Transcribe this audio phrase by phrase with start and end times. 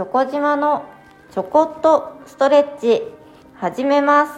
[0.00, 0.86] チョコ島の
[1.30, 3.02] ちょこっとストレッチ
[3.56, 4.32] 始めます。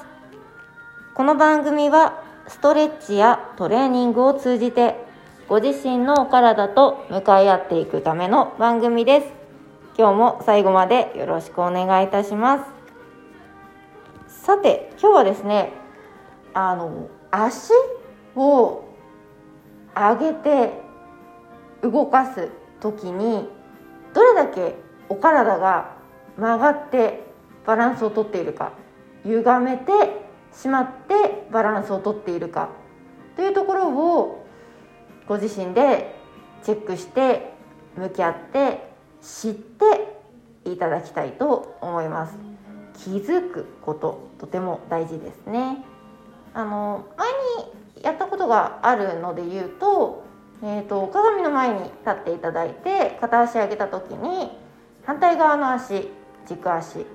[1.14, 4.96] この番組はストレッチやトレーニングを通じて
[5.48, 9.26] ご自身のお体と向かい合っていくための番組です。
[9.96, 12.64] 今日も最後までよろしくお願いいたしま
[14.26, 14.44] す。
[14.44, 15.70] さて今日はですね
[16.54, 17.70] あの足
[18.34, 18.82] を
[19.94, 20.72] 上げて
[21.82, 22.50] 動かす
[22.80, 23.48] 時に
[24.12, 25.90] どれだけお体が
[26.38, 27.20] 曲がって
[27.66, 28.72] バランスをとっているか
[29.24, 29.92] 歪めて
[30.54, 32.70] しまってバランスをとっているか
[33.36, 34.46] というところを
[35.28, 36.14] ご自身で
[36.62, 37.52] チェックして
[37.94, 38.90] 向き合って
[39.20, 40.16] 知って
[40.64, 42.38] いただきたいと思います。
[43.04, 45.84] 気づくこととても大事ですね。
[46.54, 47.28] あの前
[47.98, 50.24] にやったことがあるので言うと,、
[50.62, 54.61] えーと、鏡の前に立っていただいて片足上げた時に
[55.04, 56.08] 反対側の足
[56.46, 57.06] 軸足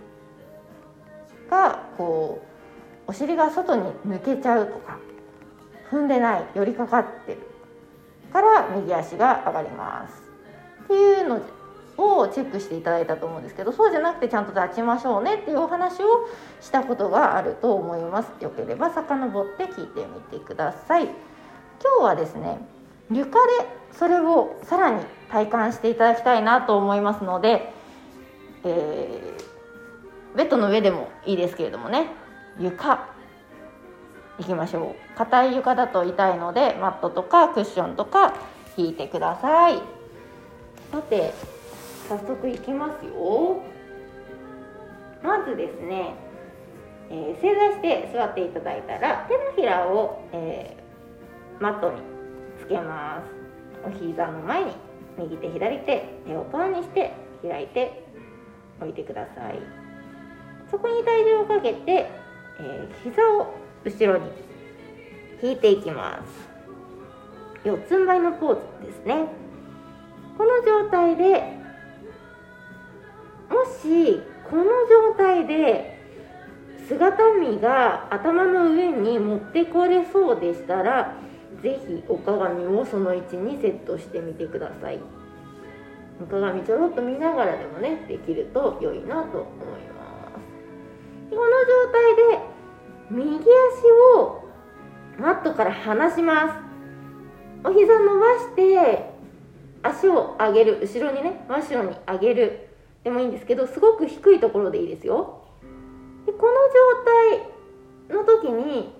[1.50, 2.42] がこ
[3.08, 4.98] うお尻が外に抜けちゃうとか
[5.90, 7.40] 踏んでない寄りかかってる
[8.34, 10.22] から右足が上がります。
[10.84, 11.42] っていうの
[11.98, 16.28] をチェックしていただいたと思うんですけどそうじゃなくてちゃんと立ちましょうねっていうお話を
[16.62, 18.32] したことがあると思います。
[18.42, 21.06] よければ遡って聞いてみてください。
[21.06, 21.14] 今
[22.00, 22.60] 日はですね
[23.10, 25.02] 床でそれをさらに
[25.32, 27.74] 体感していただきたいなと思いますので、
[28.64, 32.08] えー、ベッドの上でもいいですけれどもね。
[32.60, 33.10] 床。
[34.40, 35.18] いきましょう。
[35.18, 38.36] 硬い床だと痛いのでマットとかクッションとか
[38.76, 39.82] 引いてください。
[40.92, 41.34] さて
[42.08, 43.62] 早速いきますよ。
[45.24, 46.14] まずですね、
[47.10, 51.98] えー、正座して座っていただいたら手のひらを、えー、マットに
[52.60, 53.38] つけます。
[53.88, 54.72] お膝の前に
[55.18, 58.07] 右手左手手をパーにして開いて
[58.80, 59.60] 置いてください。
[60.70, 62.10] そこに体重をかけて、
[62.60, 63.54] えー、膝を
[63.86, 64.32] 後ろに
[65.42, 66.48] 引いていきます。
[67.64, 69.27] 四つん這いのポーズですね。
[70.37, 71.58] この状態で
[73.49, 75.98] もしこの状態で
[76.87, 81.16] 姿見が頭の上に持ってこれそうでしたら
[81.61, 84.99] 是非お鏡をその位置にセットしてみてください。
[86.26, 89.48] 鏡ちょろっと見ながらでもねできると良いなと思
[89.78, 92.58] いますこの状態で
[93.10, 94.44] 右足を
[95.20, 99.11] マットから離しますお膝伸ばして
[99.83, 102.70] 足を上げる後ろにね真後ろに上げる
[103.04, 105.44] でもいいんですけどすごく低いところでいいですよ
[106.26, 106.52] でこの
[108.10, 108.94] 状態の時に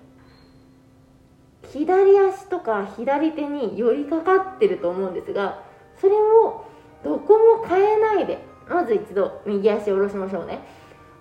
[1.72, 5.62] 左足とか左手に寄りかかってると思うんですが
[6.00, 6.64] それを
[7.04, 8.38] どこも変えないで
[8.68, 10.60] まず一度右足を下ろしましょうね。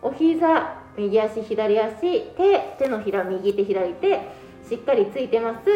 [0.02, 4.22] お膝右足左足手手のひら右手左手
[4.68, 5.70] しっかりついてます。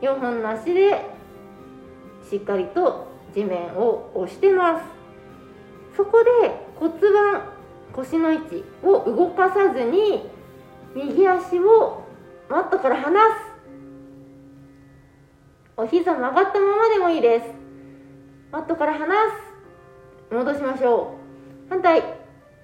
[0.00, 1.04] 4本の足で
[2.28, 4.84] しっかりと地面を押してます。
[5.96, 6.30] そこで
[6.76, 7.42] 骨盤
[7.92, 10.28] 腰の位置を動かさずに
[10.94, 12.04] 右足を
[12.48, 13.48] マットから離す。
[15.76, 17.67] お膝曲がったままでもいいです。
[18.50, 19.14] マットから離
[20.30, 20.34] す。
[20.34, 21.18] 戻しましょ
[21.66, 21.70] う。
[21.70, 22.02] 反対。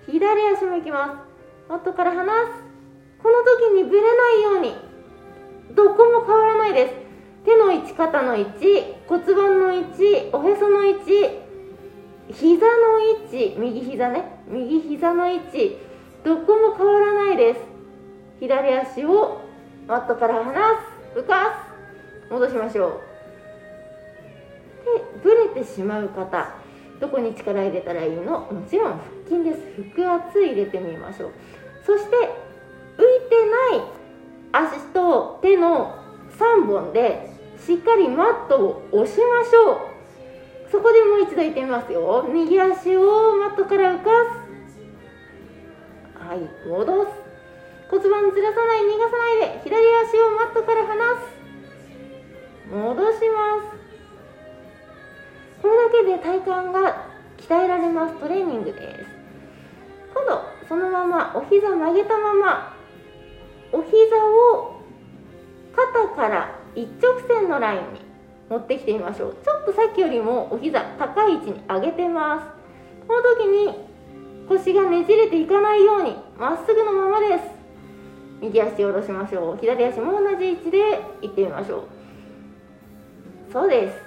[0.07, 1.69] 左足もいきます。
[1.69, 2.51] マットから離す。
[3.23, 4.75] この時にぶれないように。
[5.75, 6.95] どこも変わらないです。
[7.45, 11.13] 手の位置肩の位置骨盤の位置おへその位置
[12.33, 14.41] 膝の位置右膝ね。
[14.49, 15.77] 右膝の位置
[16.25, 17.61] どこも変わらないです。
[18.41, 19.43] 左足を
[19.87, 20.55] マットから離
[21.15, 21.19] す。
[21.19, 21.69] 浮か
[22.29, 22.33] す。
[22.33, 23.14] 戻しましょう。
[25.55, 26.55] てしまう方
[27.01, 28.41] どこに力入れたらいいの？
[28.41, 29.61] もちろん腹筋です。
[29.97, 31.33] 腹圧入れてみましょう。
[31.85, 32.17] そして
[32.97, 33.45] 浮いて
[34.53, 35.99] ない足と手の
[36.39, 39.79] 3本でしっかりマットを押しましょう。
[40.71, 42.29] そこでもう一度言ってみますよ。
[42.33, 44.11] 右足をマットから浮か
[46.21, 46.29] す。
[46.29, 47.09] はい戻す。
[47.91, 49.24] 骨盤ずらさない逃がさない。
[56.25, 57.05] 体幹が
[57.37, 58.15] 鍛えられます。
[58.19, 59.11] トレーニングです。
[60.15, 62.75] 今度そのままお膝曲げたまま
[63.73, 63.93] お膝
[64.25, 64.81] を
[65.77, 68.01] 肩から一直線のラインに
[68.49, 69.37] 持ってきてみましょう。
[69.45, 73.07] ちょっとさっきよりもお膝高い位置に上げてます。
[73.07, 73.85] この時に
[74.49, 77.45] 腰がねじれていかないようにまっすぐのままです。
[78.41, 79.59] 右足下ろしましょう。
[79.61, 80.79] 左足も同じ位置で
[81.21, 81.81] いってみましょ
[83.51, 83.53] う。
[83.53, 84.04] そうです。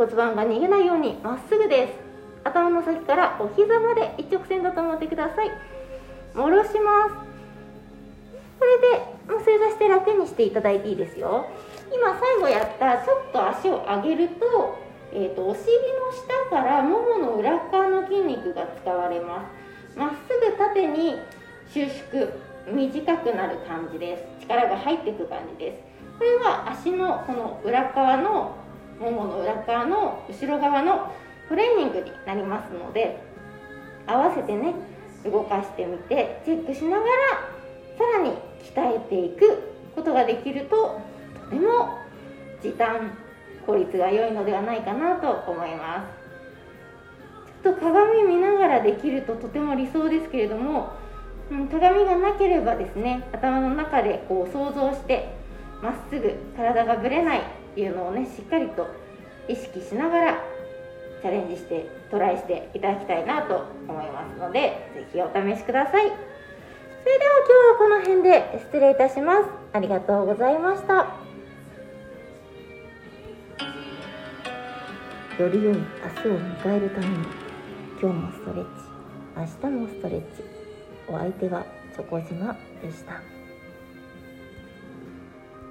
[0.00, 1.92] 骨盤が逃げないようにまっすぐです。
[2.42, 5.50] 頭の先からお膝まで一直線だと思ってください。
[6.32, 7.14] 下ろします。
[8.58, 9.04] これで
[9.44, 11.44] 正座して楽にしていただいていいですよ。
[11.92, 14.78] 今最後やったちょっと足を上げると,、
[15.12, 16.10] えーと、お尻の
[16.48, 19.44] 下からももの裏側の筋肉が使われま
[19.94, 19.98] す。
[19.98, 21.16] まっすぐ縦に
[21.68, 22.26] 収縮
[22.72, 24.44] 短くなる感じです。
[24.46, 25.82] 力が入っていく感じです。
[26.16, 28.54] これは足のこの裏側の
[29.00, 31.12] ももの裏側の後ろ側の
[31.48, 33.20] トレーニングになりますので
[34.06, 34.74] 合わせてね
[35.24, 37.02] 動かしてみてチェックしながら
[37.98, 38.32] さらに
[38.62, 39.62] 鍛えていく
[39.94, 41.00] ことができると
[41.50, 41.98] とても
[42.62, 43.16] 時短
[43.66, 46.20] 効率が良いのではないかなと思います。
[47.62, 50.92] ちょっと鏡見ながらできるととても理想ですけれども、
[51.50, 55.34] うん、鏡がなければですね頭の中でこう想像して
[55.82, 57.42] まっすぐ体がぶれない
[57.76, 58.88] いうのをねしっかりと
[59.48, 60.42] 意識しながら
[61.22, 66.30] チャレンジしてトライしていただきたいなと思いますので是非お試しください。
[67.02, 69.48] それでは今日はこの辺で失礼いたします。
[69.72, 70.94] ありがとうございました。
[75.42, 75.82] より良い明
[76.22, 77.14] 日を迎えるために
[78.02, 80.44] 今日もストレッチ明日もストレッチ。
[81.08, 81.64] お相手は
[81.94, 83.39] チョコ島でした。